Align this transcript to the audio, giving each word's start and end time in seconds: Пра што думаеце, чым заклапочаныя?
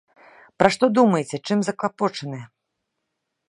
Пра 0.61 0.71
што 0.75 0.85
думаеце, 0.97 1.37
чым 1.47 1.59
заклапочаныя? 1.69 2.45